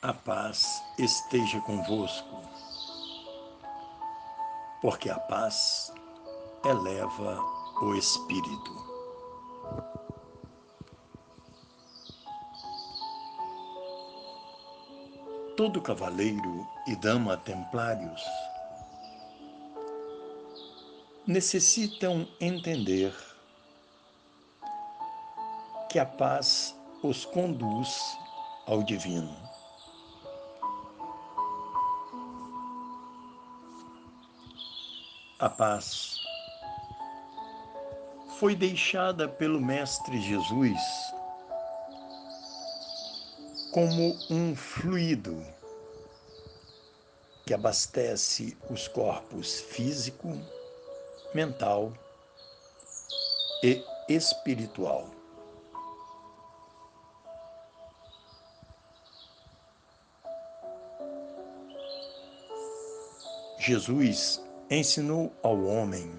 A 0.00 0.12
paz 0.12 0.80
esteja 0.96 1.60
convosco, 1.62 2.40
porque 4.80 5.10
a 5.10 5.18
paz 5.18 5.92
eleva 6.64 7.42
o 7.82 7.94
espírito. 7.96 8.88
Todo 15.56 15.82
cavaleiro 15.82 16.64
e 16.86 16.94
dama 16.94 17.36
templários 17.36 18.22
necessitam 21.26 22.28
entender 22.40 23.12
que 25.90 25.98
a 25.98 26.06
paz 26.06 26.72
os 27.02 27.24
conduz 27.24 28.16
ao 28.64 28.80
divino. 28.84 29.47
A 35.40 35.48
paz 35.48 36.18
foi 38.40 38.56
deixada 38.56 39.28
pelo 39.28 39.60
Mestre 39.60 40.20
Jesus 40.20 40.80
como 43.72 44.18
um 44.28 44.56
fluido 44.56 45.40
que 47.46 47.54
abastece 47.54 48.58
os 48.68 48.88
corpos 48.88 49.60
físico, 49.60 50.28
mental 51.32 51.92
e 53.62 53.80
espiritual. 54.08 55.08
Jesus 63.60 64.47
ensinou 64.70 65.32
ao 65.42 65.64
homem 65.64 66.12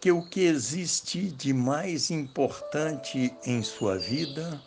que 0.00 0.12
o 0.12 0.28
que 0.28 0.40
existe 0.42 1.30
de 1.30 1.52
mais 1.52 2.10
importante 2.12 3.34
em 3.44 3.62
sua 3.62 3.98
vida 3.98 4.62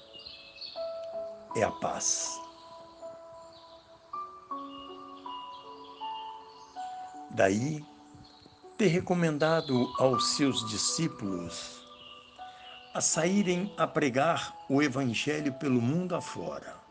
é 1.56 1.64
a 1.64 1.72
paz. 1.72 2.38
Daí, 7.32 7.86
ter 8.78 8.88
recomendado 8.88 9.90
aos 9.98 10.36
seus 10.36 10.68
discípulos 10.70 11.82
a 12.94 13.00
saírem 13.00 13.74
a 13.78 13.88
pregar 13.88 14.54
o 14.70 14.82
Evangelho 14.82 15.54
pelo 15.54 15.80
mundo 15.80 16.16
afora 16.16 16.89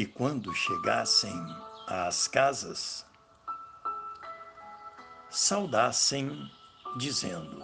E 0.00 0.06
quando 0.06 0.54
chegassem 0.54 1.34
às 1.86 2.26
casas, 2.26 3.04
saudassem, 5.28 6.50
dizendo: 6.96 7.62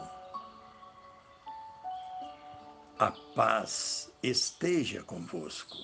A 2.99 3.11
paz 3.35 4.13
esteja 4.23 5.03
convosco. 5.03 5.79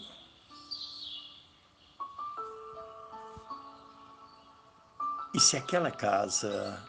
E 5.32 5.40
se 5.40 5.56
aquela 5.56 5.90
casa 5.90 6.86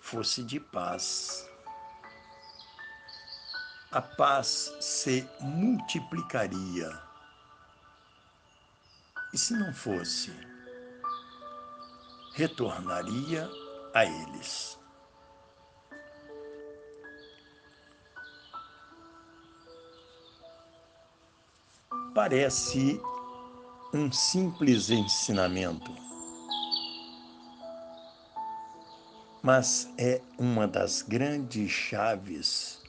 fosse 0.00 0.42
de 0.42 0.58
paz, 0.58 1.48
a 3.92 4.02
paz 4.02 4.74
se 4.80 5.30
multiplicaria 5.38 7.05
e 9.36 9.38
se 9.38 9.52
não 9.52 9.70
fosse, 9.70 10.32
retornaria 12.32 13.46
a 13.92 14.06
eles. 14.06 14.78
Parece 22.14 22.98
um 23.92 24.10
simples 24.10 24.88
ensinamento, 24.88 25.94
mas 29.42 29.92
é 29.98 30.22
uma 30.38 30.66
das 30.66 31.02
grandes 31.02 31.70
chaves 31.70 32.80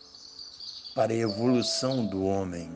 para 0.96 1.12
a 1.12 1.18
evolução 1.18 2.07
do 2.07 2.24
homem 2.24 2.72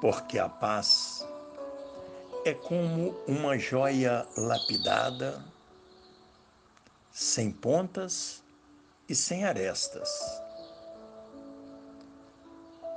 porque 0.00 0.38
a 0.38 0.48
paz 0.48 1.26
é 2.44 2.54
como 2.54 3.10
uma 3.28 3.58
joia 3.58 4.26
lapidada, 4.36 5.44
sem 7.12 7.50
pontas 7.50 8.42
e 9.08 9.14
sem 9.14 9.44
arestas, 9.44 10.08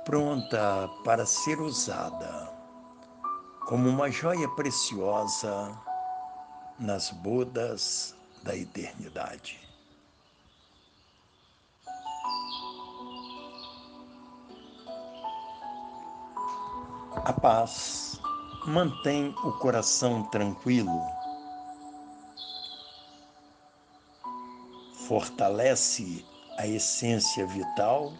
pronta 0.04 0.88
para 1.04 1.26
ser 1.26 1.60
usada 1.60 2.52
como 3.66 3.88
uma 3.88 4.10
joia 4.10 4.48
preciosa 4.50 5.76
nas 6.78 7.10
bodas 7.10 8.14
da 8.42 8.54
eternidade. 8.54 9.63
A 17.26 17.32
paz 17.32 18.20
mantém 18.66 19.34
o 19.44 19.52
coração 19.52 20.24
tranquilo, 20.24 21.00
fortalece 25.08 26.22
a 26.58 26.66
essência 26.66 27.46
vital 27.46 28.12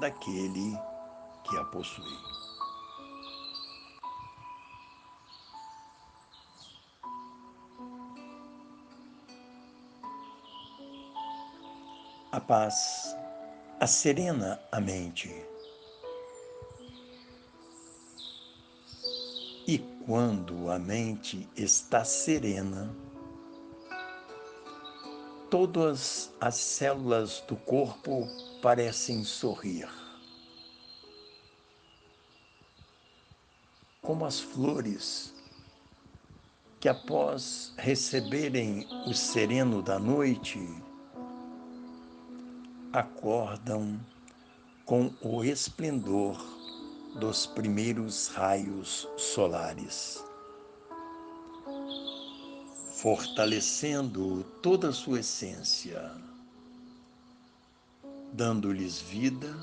daquele 0.00 0.74
que 1.44 1.58
a 1.58 1.64
possui. 1.64 2.18
A 12.32 12.40
paz 12.40 13.14
acerena 13.78 14.58
a 14.72 14.80
mente 14.80 15.28
quando 20.08 20.70
a 20.70 20.78
mente 20.78 21.46
está 21.54 22.02
serena, 22.02 22.96
todas 25.50 26.32
as 26.40 26.54
células 26.54 27.44
do 27.46 27.54
corpo 27.54 28.26
parecem 28.62 29.22
sorrir. 29.22 29.86
Como 34.00 34.24
as 34.24 34.40
flores 34.40 35.34
que, 36.80 36.88
após 36.88 37.74
receberem 37.76 38.88
o 39.06 39.12
sereno 39.12 39.82
da 39.82 39.98
noite, 39.98 40.58
acordam 42.94 44.00
com 44.86 45.12
o 45.20 45.44
esplendor 45.44 46.57
dos 47.14 47.46
primeiros 47.46 48.28
raios 48.28 49.08
solares, 49.16 50.22
fortalecendo 52.92 54.44
toda 54.62 54.90
a 54.90 54.92
sua 54.92 55.20
essência, 55.20 56.10
dando-lhes 58.32 59.00
vida 59.00 59.54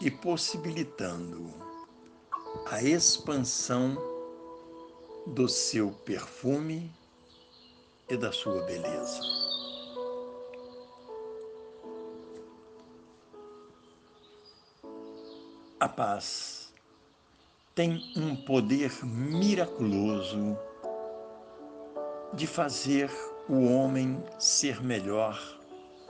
e 0.00 0.10
possibilitando 0.10 1.52
a 2.66 2.82
expansão 2.82 3.96
do 5.26 5.48
seu 5.48 5.90
perfume 6.04 6.90
e 8.08 8.16
da 8.16 8.32
sua 8.32 8.62
beleza. 8.62 9.20
A 15.80 15.88
paz 15.88 16.74
tem 17.74 18.12
um 18.14 18.36
poder 18.36 19.02
miraculoso 19.02 20.58
de 22.34 22.46
fazer 22.46 23.10
o 23.48 23.64
homem 23.64 24.22
ser 24.38 24.82
melhor 24.82 25.40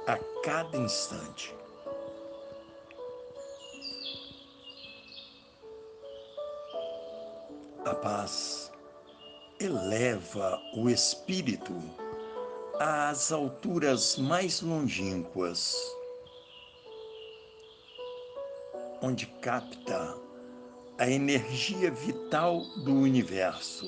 a 0.09 0.19
cada 0.43 0.77
instante. 0.77 1.55
A 7.85 7.95
paz 7.95 8.73
eleva 9.61 10.61
o 10.75 10.91
espírito 10.91 11.77
às 12.81 13.31
alturas 13.31 14.17
mais 14.17 14.63
longínquas, 14.63 15.77
onde 19.03 19.27
capta 19.27 20.17
a 20.99 21.09
energia 21.09 21.91
vital 21.91 22.61
do 22.85 22.93
universo, 22.93 23.87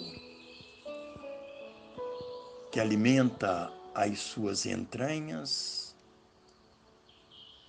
que 2.71 2.81
alimenta 2.81 3.71
as 3.95 4.19
suas 4.19 4.65
entranhas 4.65 5.95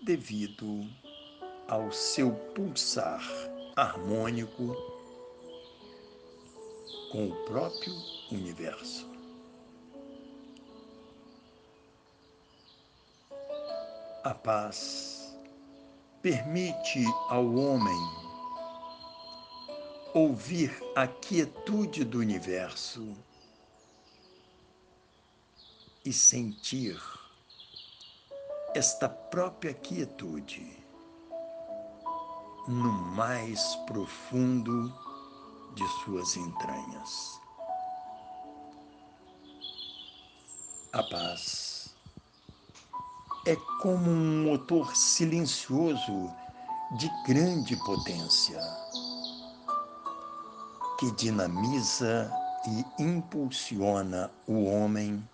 devido 0.01 0.87
ao 1.67 1.91
seu 1.91 2.31
pulsar 2.55 3.21
harmônico 3.75 4.75
com 7.11 7.27
o 7.27 7.45
próprio 7.45 7.93
universo. 8.31 9.11
A 14.23 14.33
paz 14.33 15.12
permite 16.23 17.03
ao 17.27 17.53
homem 17.53 18.09
ouvir 20.13 20.71
a 20.95 21.05
quietude 21.05 22.05
do 22.05 22.19
universo 22.19 23.13
e 26.05 26.13
sentir 26.13 26.97
esta 28.73 29.09
própria 29.09 29.73
quietude 29.73 30.81
no 32.69 32.93
mais 32.93 33.75
profundo 33.85 34.97
de 35.75 35.85
suas 36.05 36.37
entranhas. 36.37 37.41
A 40.93 41.03
paz 41.03 41.72
é 43.45 43.57
como 43.81 44.09
um 44.09 44.43
motor 44.43 44.95
silencioso 44.95 46.33
de 46.97 47.09
grande 47.27 47.75
potência 47.83 48.59
que 50.97 51.11
dinamiza 51.11 52.31
e 52.65 53.03
impulsiona 53.03 54.31
o 54.47 54.63
homem 54.63 55.27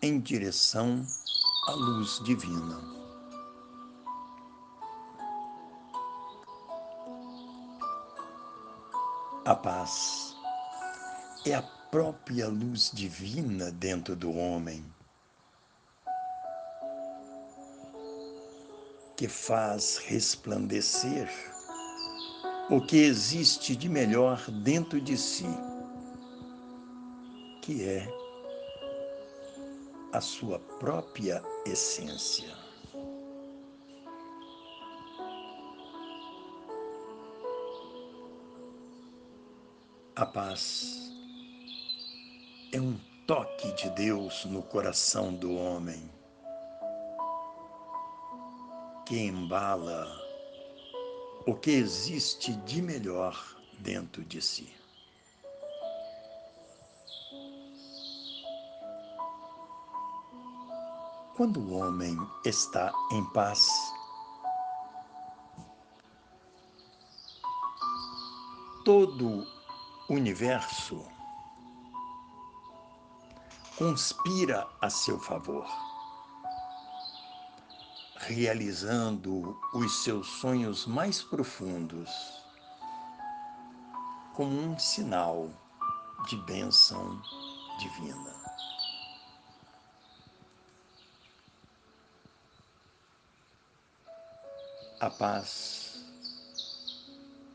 em 0.00 0.18
direção 0.18 1.04
à 1.68 1.72
luz 1.72 2.22
divina. 2.24 2.80
A 9.44 9.54
paz 9.54 10.34
é 11.44 11.54
a 11.54 11.62
própria 11.62 12.48
luz 12.48 12.90
divina 12.94 13.70
dentro 13.70 14.16
do 14.16 14.34
homem 14.34 14.95
que 19.16 19.26
faz 19.26 19.96
resplandecer 19.96 21.28
o 22.68 22.80
que 22.84 22.98
existe 22.98 23.74
de 23.74 23.88
melhor 23.88 24.38
dentro 24.50 25.00
de 25.00 25.16
si, 25.16 25.46
que 27.62 27.82
é 27.82 28.06
a 30.12 30.20
sua 30.20 30.58
própria 30.58 31.42
essência. 31.64 32.54
A 40.14 40.26
paz 40.26 41.10
é 42.72 42.80
um 42.80 42.98
toque 43.26 43.72
de 43.72 43.90
Deus 43.90 44.44
no 44.46 44.62
coração 44.62 45.34
do 45.34 45.54
homem 45.54 46.10
que 49.06 49.16
embala 49.16 50.20
o 51.46 51.54
que 51.54 51.70
existe 51.70 52.52
de 52.64 52.82
melhor 52.82 53.56
dentro 53.78 54.24
de 54.24 54.42
si. 54.42 54.74
Quando 61.36 61.60
o 61.60 61.74
homem 61.74 62.18
está 62.44 62.92
em 63.12 63.24
paz, 63.26 63.68
todo 68.84 69.46
o 70.08 70.14
universo 70.14 71.06
conspira 73.78 74.66
a 74.80 74.90
seu 74.90 75.20
favor 75.20 75.95
realizando 78.26 79.56
os 79.72 80.02
seus 80.02 80.26
sonhos 80.40 80.84
mais 80.84 81.22
profundos, 81.22 82.10
como 84.34 84.50
um 84.50 84.76
sinal 84.76 85.48
de 86.28 86.36
bênção 86.38 87.22
divina. 87.78 88.34
A 95.00 95.08
paz 95.08 96.04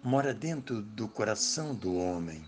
mora 0.02 0.34
dentro 0.34 0.82
do 0.82 1.08
coração 1.08 1.76
do 1.76 1.96
homem 1.96 2.46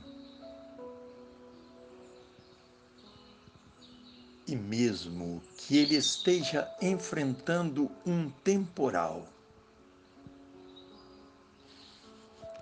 e 4.47 4.55
mesmo 4.55 5.41
que 5.57 5.77
ele 5.77 5.95
esteja 5.95 6.69
enfrentando 6.81 7.89
um 8.05 8.29
temporal, 8.29 9.27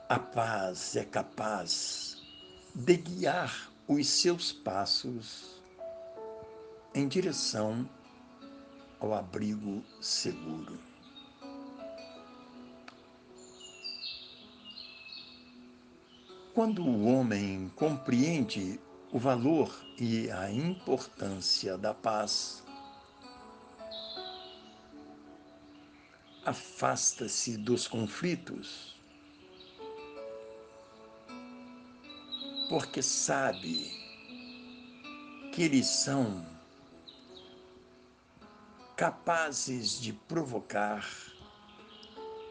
a 0.07 0.19
paz 0.19 0.95
é 0.95 1.06
capaz 1.06 2.22
de 2.75 2.98
guiar 2.98 3.72
os 3.88 4.07
seus 4.07 4.51
passos 4.51 5.62
em 6.94 7.07
direção 7.07 7.89
ao 9.00 9.13
abrigo 9.13 9.84
seguro. 10.00 10.77
Quando 16.53 16.84
o 16.84 17.05
homem 17.05 17.72
compreende 17.75 18.79
o 19.12 19.20
valor 19.20 19.75
e 20.00 20.32
a 20.32 20.50
importância 20.50 21.77
da 21.77 21.94
paz. 21.94 22.63
Afasta-se 26.46 27.58
dos 27.58 27.88
conflitos, 27.88 29.00
porque 32.70 33.01
sabe 33.01 33.91
que 35.53 35.62
eles 35.63 35.88
são 35.88 36.46
capazes 38.96 40.00
de 40.00 40.13
provocar 40.13 41.06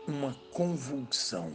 uma 0.06 0.34
convulsão 0.52 1.52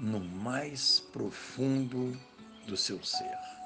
no 0.00 0.20
mais 0.20 1.00
profundo 1.12 2.18
do 2.66 2.76
seu 2.76 3.02
ser. 3.04 3.57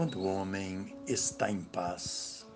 Quando 0.00 0.20
o 0.20 0.24
homem 0.24 0.96
está 1.06 1.50
em 1.50 1.60
paz, 1.60 2.46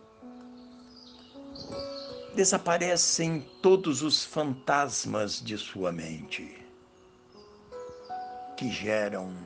desaparecem 2.34 3.42
todos 3.60 4.00
os 4.00 4.24
fantasmas 4.24 5.42
de 5.42 5.58
sua 5.58 5.92
mente, 5.92 6.66
que 8.56 8.72
geram 8.72 9.36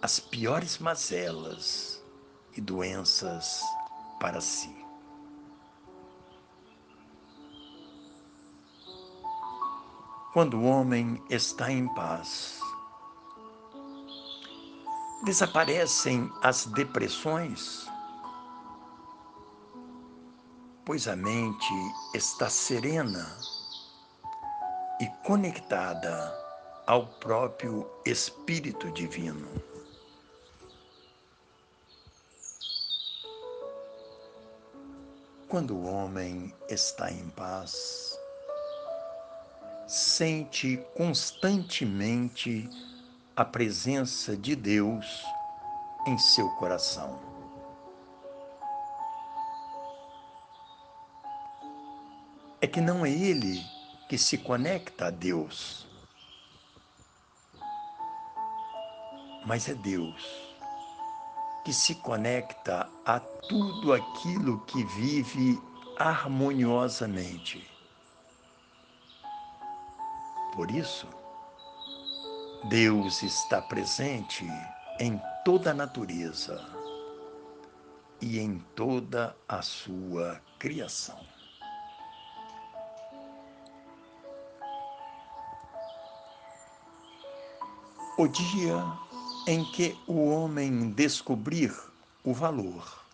as 0.00 0.18
piores 0.18 0.78
mazelas 0.78 2.02
e 2.56 2.62
doenças 2.62 3.60
para 4.18 4.40
si. 4.40 4.74
Quando 10.32 10.56
o 10.56 10.64
homem 10.64 11.22
está 11.28 11.70
em 11.70 11.86
paz, 11.94 12.58
Desaparecem 15.24 16.30
as 16.42 16.66
depressões, 16.66 17.86
pois 20.84 21.08
a 21.08 21.16
mente 21.16 21.72
está 22.14 22.48
serena 22.50 23.36
e 25.00 25.06
conectada 25.24 26.32
ao 26.86 27.06
próprio 27.06 27.90
Espírito 28.04 28.90
Divino. 28.92 29.48
Quando 35.48 35.74
o 35.74 35.86
homem 35.86 36.54
está 36.68 37.10
em 37.10 37.28
paz, 37.30 38.18
sente 39.88 40.76
constantemente 40.94 42.68
a 43.36 43.44
presença 43.44 44.34
de 44.34 44.56
Deus 44.56 45.22
em 46.06 46.16
seu 46.16 46.48
coração. 46.52 47.20
É 52.62 52.66
que 52.66 52.80
não 52.80 53.04
é 53.04 53.10
ele 53.10 53.62
que 54.08 54.16
se 54.16 54.38
conecta 54.38 55.08
a 55.08 55.10
Deus, 55.10 55.86
mas 59.44 59.68
é 59.68 59.74
Deus 59.74 60.46
que 61.62 61.74
se 61.74 61.96
conecta 61.96 62.88
a 63.04 63.20
tudo 63.20 63.92
aquilo 63.92 64.60
que 64.60 64.82
vive 64.84 65.60
harmoniosamente. 65.98 67.68
Por 70.54 70.70
isso, 70.70 71.06
Deus 72.68 73.22
está 73.22 73.62
presente 73.62 74.44
em 74.98 75.20
toda 75.44 75.70
a 75.70 75.74
natureza 75.74 76.60
e 78.20 78.40
em 78.40 78.58
toda 78.74 79.36
a 79.48 79.62
sua 79.62 80.40
criação. 80.58 81.20
O 88.18 88.26
dia 88.26 88.82
em 89.46 89.64
que 89.66 89.96
o 90.08 90.28
homem 90.28 90.90
descobrir 90.90 91.72
o 92.24 92.34
valor 92.34 93.06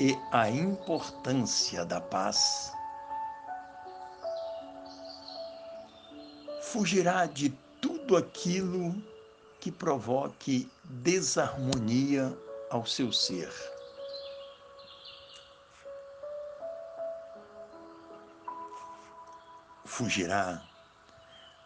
e 0.00 0.16
a 0.32 0.48
importância 0.48 1.84
da 1.84 2.00
paz, 2.00 2.72
fugirá 6.62 7.26
de 7.26 7.52
tudo 8.10 8.16
aquilo 8.16 9.00
que 9.60 9.70
provoque 9.70 10.68
desarmonia 10.82 12.36
ao 12.68 12.84
seu 12.84 13.12
ser. 13.12 13.52
Fugirá 19.84 20.60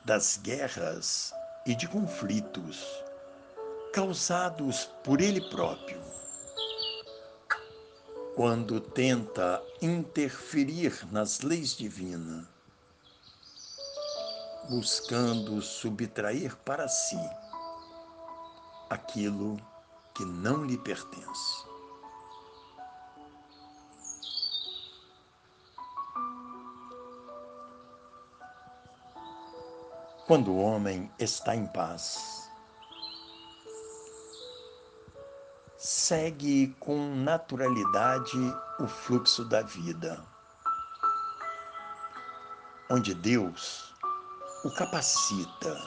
das 0.05 0.37
guerras 0.37 1.33
e 1.65 1.75
de 1.75 1.89
conflitos 1.89 2.85
causados 3.95 4.91
por 5.03 5.23
ele 5.23 5.41
próprio. 5.49 6.03
Quando 8.37 8.83
tenta 8.83 9.63
interferir 9.81 11.07
nas 11.11 11.41
leis 11.41 11.75
divinas, 11.75 12.54
buscando 14.69 15.61
subtrair 15.61 16.57
para 16.59 16.89
si 16.89 17.19
aquilo 18.89 19.57
que 20.15 20.25
não 20.25 20.65
lhe 20.65 20.79
pertence. 20.79 21.65
Quando 30.27 30.53
o 30.53 30.59
homem 30.59 31.11
está 31.19 31.55
em 31.55 31.67
paz, 31.67 32.49
segue 35.77 36.75
com 36.81 37.15
naturalidade 37.15 38.39
o 38.81 38.87
fluxo 38.87 39.45
da 39.45 39.61
vida, 39.61 40.25
onde 42.91 43.15
Deus 43.15 43.94
o 44.65 44.71
capacita 44.71 45.79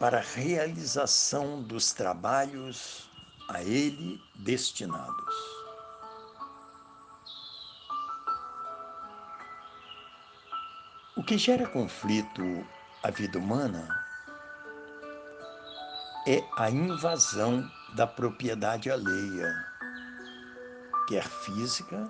para 0.00 0.18
a 0.18 0.22
realização 0.22 1.62
dos 1.62 1.92
trabalhos 1.92 3.10
a 3.50 3.62
ele 3.62 4.18
destinados. 4.36 5.34
O 11.14 11.22
que 11.22 11.36
gera 11.36 11.68
conflito 11.68 12.42
à 13.02 13.10
vida 13.10 13.38
humana 13.38 13.86
é 16.26 16.42
a 16.56 16.70
invasão 16.70 17.70
da 17.96 18.06
propriedade 18.06 18.90
alheia, 18.90 19.52
quer 21.06 21.28
física, 21.28 22.08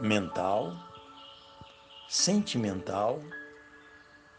mental, 0.00 0.76
sentimental 2.08 3.20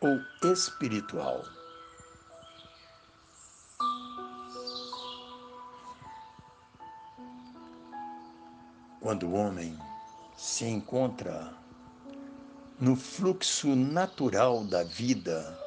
ou 0.01 0.19
espiritual. 0.51 1.43
Quando 9.01 9.27
o 9.27 9.33
homem 9.33 9.77
se 10.35 10.65
encontra 10.65 11.53
no 12.79 12.95
fluxo 12.95 13.75
natural 13.75 14.63
da 14.65 14.83
vida, 14.83 15.57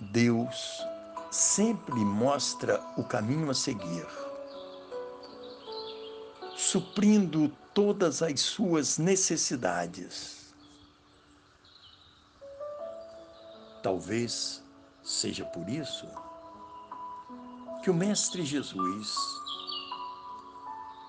Deus 0.00 0.84
sempre 1.30 1.94
mostra 1.94 2.80
o 2.96 3.04
caminho 3.04 3.50
a 3.50 3.54
seguir, 3.54 4.06
suprindo 6.56 7.54
todas 7.76 8.22
as 8.22 8.40
suas 8.40 8.96
necessidades. 8.96 10.54
Talvez 13.82 14.64
seja 15.04 15.44
por 15.44 15.68
isso 15.68 16.08
que 17.82 17.90
o 17.90 17.94
Mestre 17.94 18.46
Jesus 18.46 19.14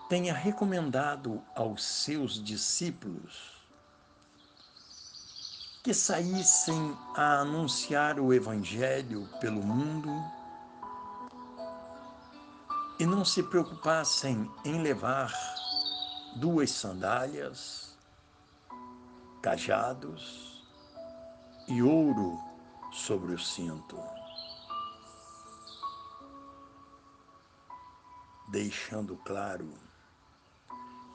tenha 0.10 0.34
recomendado 0.34 1.42
aos 1.56 1.82
seus 1.82 2.44
discípulos 2.44 3.66
que 5.82 5.94
saíssem 5.94 6.98
a 7.16 7.40
anunciar 7.40 8.20
o 8.20 8.34
Evangelho 8.34 9.26
pelo 9.40 9.64
mundo 9.64 10.12
e 13.00 13.06
não 13.06 13.24
se 13.24 13.42
preocupassem 13.42 14.52
em 14.66 14.82
levar 14.82 15.32
duas 16.38 16.70
sandálias, 16.70 17.98
cajados 19.42 20.64
e 21.68 21.82
ouro 21.82 22.40
sobre 22.92 23.34
o 23.34 23.40
cinto, 23.40 23.98
deixando 28.50 29.18
claro 29.26 29.68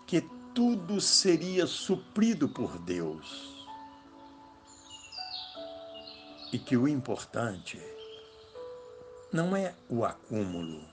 que 0.07 0.21
tudo 0.53 1.01
seria 1.01 1.69
suprido 1.69 2.49
por 2.49 2.77
Deus 2.81 3.67
e 6.53 6.59
que 6.59 6.77
o 6.77 6.89
importante 6.89 7.81
não 9.33 9.57
é 9.57 9.75
o 9.89 10.05
acúmulo, 10.05 10.92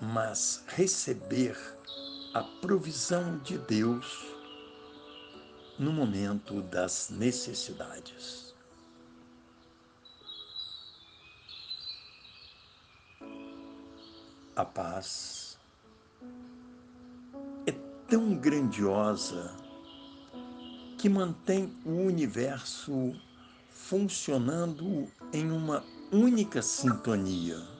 mas 0.00 0.64
receber 0.68 1.56
a 2.34 2.42
provisão 2.42 3.38
de 3.38 3.58
Deus 3.58 4.26
no 5.78 5.92
momento 5.92 6.62
das 6.62 7.10
necessidades. 7.10 8.54
A 14.54 14.64
paz 14.64 15.58
é 17.64 17.72
tão 18.08 18.34
grandiosa 18.34 19.54
que 20.98 21.08
mantém 21.08 21.72
o 21.84 21.92
universo 21.92 23.14
funcionando 23.70 25.08
em 25.32 25.50
uma 25.50 25.84
única 26.10 26.60
sintonia. 26.60 27.77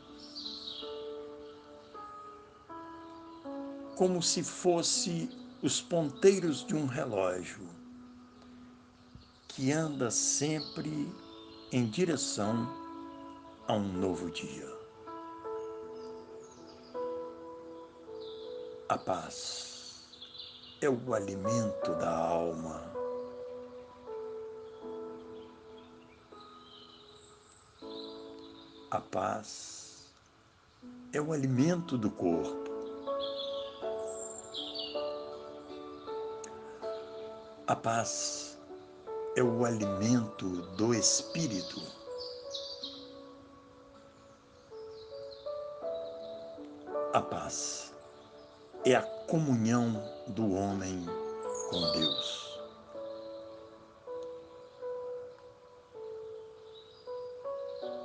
Como 3.99 4.23
se 4.23 4.45
fosse 4.45 5.29
os 5.61 5.83
ponteiros 5.83 6.65
de 6.65 6.73
um 6.73 6.87
relógio 6.87 7.69
que 9.49 9.73
anda 9.73 10.09
sempre 10.09 11.13
em 11.73 11.85
direção 11.85 12.73
a 13.67 13.75
um 13.75 13.93
novo 13.93 14.31
dia. 14.31 14.73
A 18.89 18.97
paz 18.97 20.09
é 20.81 20.89
o 20.89 21.13
alimento 21.13 21.93
da 21.97 22.17
alma 22.17 22.89
A 28.91 29.01
paz 29.03 30.07
é 31.13 31.21
o 31.21 31.31
alimento 31.31 31.99
do 31.99 32.11
corpo. 32.11 32.68
A 37.69 37.77
paz 37.77 38.59
é 39.37 39.43
o 39.43 39.63
alimento 39.67 40.63
do 40.79 40.95
espírito. 40.95 41.83
A 47.13 47.21
paz 47.21 47.93
é 48.87 48.95
a 48.95 49.03
comunhão 49.03 50.03
do 50.29 50.51
homem 50.55 51.05
com 51.69 51.93
Deus. 51.93 52.59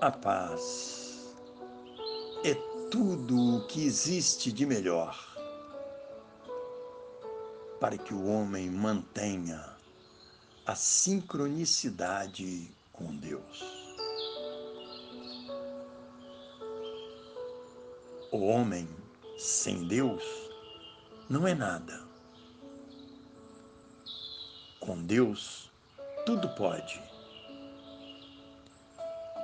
A 0.01 0.11
paz 0.11 1.33
é 2.43 2.53
tudo 2.91 3.55
o 3.55 3.67
que 3.67 3.85
existe 3.85 4.51
de 4.51 4.65
melhor 4.65 5.32
para 7.83 7.97
que 7.97 8.13
o 8.13 8.27
homem 8.27 8.69
mantenha 8.69 9.61
a 10.65 10.73
sincronicidade 10.73 12.71
com 12.93 13.13
Deus. 13.13 13.61
O 18.31 18.37
homem 18.45 18.87
sem 19.37 19.85
Deus 19.85 20.23
não 21.27 21.45
é 21.45 21.53
nada. 21.53 22.01
Com 24.79 25.03
Deus, 25.03 25.69
tudo 26.25 26.47
pode. 26.55 27.03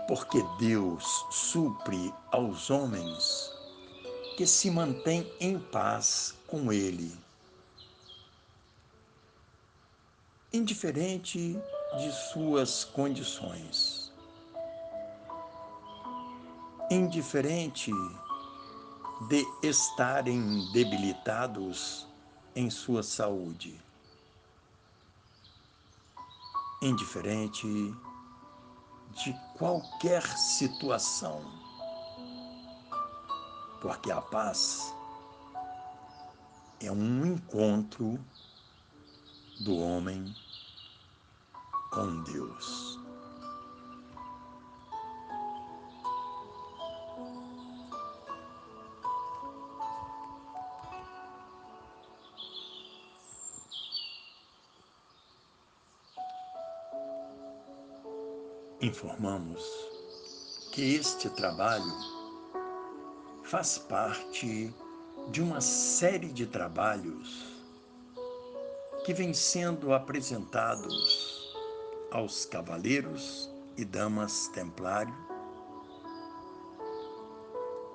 Porque 0.07 0.41
Deus 0.57 1.25
supre 1.29 2.13
aos 2.31 2.69
homens 2.69 3.51
que 4.37 4.47
se 4.47 4.71
mantêm 4.71 5.29
em 5.41 5.59
paz 5.59 6.33
com 6.47 6.71
Ele 6.71 7.13
indiferente 10.51 11.61
de 11.99 12.11
suas 12.31 12.83
condições, 12.83 14.11
indiferente 16.89 17.91
de 19.27 19.45
estarem 19.61 20.71
debilitados 20.71 22.07
em 22.55 22.67
sua 22.67 23.03
saúde, 23.03 23.79
indiferente 26.81 27.67
de 29.23 29.35
qualquer 29.55 30.25
situação, 30.35 31.43
porque 33.81 34.11
a 34.11 34.19
paz 34.19 34.95
é 36.81 36.91
um 36.91 37.23
encontro 37.23 38.19
do 39.59 39.77
homem 39.77 40.33
com 41.91 42.23
Deus. 42.23 42.97
Informamos 58.81 59.61
que 60.71 60.95
este 60.95 61.29
trabalho 61.31 61.83
faz 63.43 63.77
parte 63.77 64.73
de 65.31 65.41
uma 65.41 65.59
série 65.59 66.31
de 66.31 66.47
trabalhos 66.47 67.58
que 69.09 69.13
vêm 69.15 69.33
sendo 69.33 69.91
apresentados 69.91 71.51
aos 72.11 72.45
cavaleiros 72.45 73.49
e 73.75 73.83
damas 73.83 74.49
templário 74.49 75.15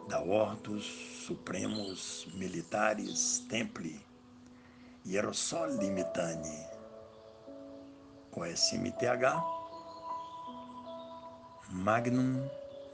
da 0.08 0.20
Ordos 0.20 0.84
Supremos 1.24 2.26
Militares 2.34 3.46
Templi 3.48 4.04
Hierosol 5.06 5.76
Limitani 5.76 6.66
com 8.32 8.44
SMTH 8.44 9.40
Magnum 11.70 12.44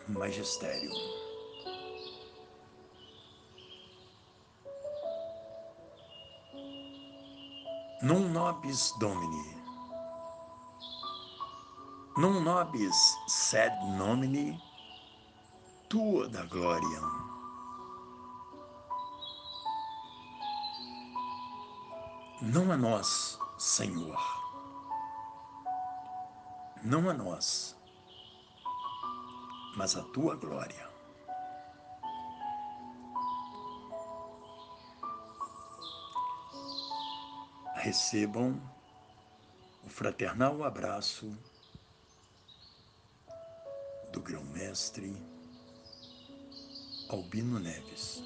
Magisterium 0.09 1.20
Num 8.03 8.31
nobis 8.33 8.95
domini. 8.99 9.57
Num 12.17 12.41
nobis 12.41 12.97
sed 13.29 13.73
nomini 13.99 14.59
tua 15.91 16.27
da 16.29 16.47
glória. 16.47 17.01
Não 22.41 22.73
a 22.73 22.77
nós, 22.79 23.39
Senhor. 23.59 24.19
Não 26.83 27.11
a 27.11 27.13
nós, 27.13 27.77
mas 29.77 29.95
a 29.95 30.03
tua 30.05 30.37
glória. 30.37 30.90
Recebam 37.81 38.61
o 39.83 39.89
fraternal 39.89 40.63
abraço 40.63 41.35
do 44.13 44.21
grão-mestre 44.21 45.17
Albino 47.09 47.59
Neves. 47.59 48.23